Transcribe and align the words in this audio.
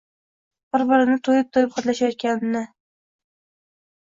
bir-birini 0.75 1.17
to‘yib-to‘yib 1.29 1.75
hidlashayotganini? 1.77 2.63